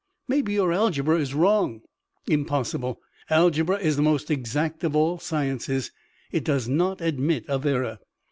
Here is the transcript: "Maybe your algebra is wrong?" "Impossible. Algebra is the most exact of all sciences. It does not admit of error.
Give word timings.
"Maybe 0.27 0.53
your 0.53 0.73
algebra 0.73 1.19
is 1.19 1.35
wrong?" 1.35 1.81
"Impossible. 2.27 2.99
Algebra 3.29 3.77
is 3.77 3.97
the 3.97 4.01
most 4.01 4.31
exact 4.31 4.83
of 4.83 4.95
all 4.95 5.19
sciences. 5.19 5.91
It 6.31 6.43
does 6.43 6.67
not 6.67 7.01
admit 7.01 7.47
of 7.47 7.67
error. 7.67 7.99